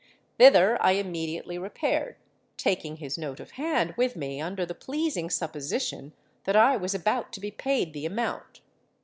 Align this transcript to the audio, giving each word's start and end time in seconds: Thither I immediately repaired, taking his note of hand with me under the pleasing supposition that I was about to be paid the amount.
Thither 0.39 0.81
I 0.81 0.93
immediately 0.93 1.59
repaired, 1.59 2.15
taking 2.57 2.95
his 2.95 3.19
note 3.19 3.39
of 3.39 3.51
hand 3.51 3.93
with 3.97 4.15
me 4.15 4.41
under 4.41 4.65
the 4.65 4.73
pleasing 4.73 5.29
supposition 5.29 6.13
that 6.45 6.55
I 6.55 6.75
was 6.75 6.95
about 6.95 7.31
to 7.33 7.39
be 7.39 7.51
paid 7.51 7.93
the 7.93 8.07
amount. 8.07 8.61